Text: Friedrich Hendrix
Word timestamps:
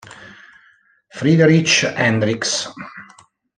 Friedrich 1.11 1.83
Hendrix 1.93 2.65